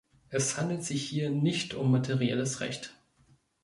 Es 0.29 0.57
handelt 0.57 0.83
sich 0.83 1.07
hier 1.07 1.29
nicht 1.29 1.75
um 1.75 1.91
materielles 1.91 2.59
Recht. 2.59 2.95